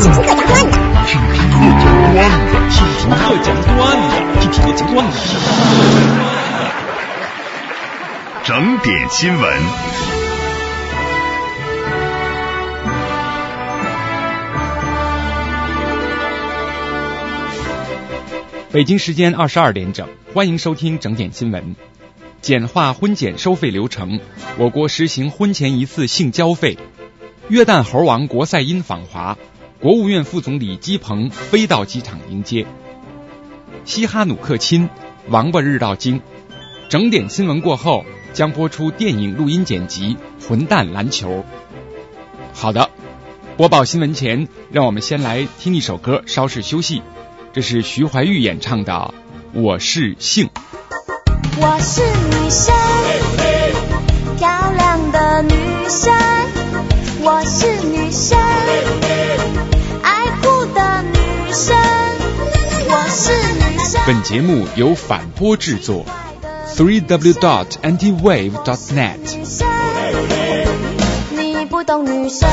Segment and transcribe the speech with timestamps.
[0.00, 5.16] 听听各讲段子，听听各讲段子，听听各讲段子，听听各讲段子。
[8.44, 9.42] 整点新闻。
[18.70, 21.74] 北京时间二十二点整，欢迎收听整点新闻。
[22.40, 24.20] 简化婚检收费流程，
[24.58, 26.78] 我国实行婚前一次性交费。
[27.48, 29.36] 约旦猴王国赛因访华，
[29.80, 32.66] 国务院副总理基鹏飞到机场迎接。
[33.84, 34.90] 西哈努克亲，
[35.28, 36.20] 王八日到京。
[36.88, 40.16] 整点新闻过后将播出电影录音剪辑
[40.48, 41.30] 《混蛋篮球》。
[42.52, 42.90] 好的，
[43.56, 47.02] 播报新闻前，让我们先来听一首歌，稍事休息。
[47.52, 49.14] 这是徐怀钰演唱的
[49.60, 50.46] 《我是性》。
[51.60, 52.74] 我是女生，
[54.38, 56.27] 漂亮的女生。
[64.06, 66.04] 本节目由反播制作
[66.74, 69.18] ，three w dot antiwave dot net。
[71.30, 72.48] 你不懂女生。